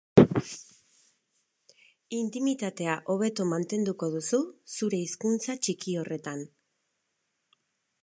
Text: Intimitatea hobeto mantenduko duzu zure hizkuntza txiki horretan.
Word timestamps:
Intimitatea 2.21 2.97
hobeto 3.15 3.47
mantenduko 3.51 4.11
duzu 4.17 4.43
zure 4.79 5.05
hizkuntza 5.05 5.61
txiki 5.65 5.99
horretan. 6.05 6.47